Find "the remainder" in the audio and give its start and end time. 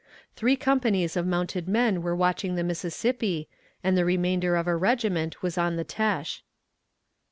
3.95-4.55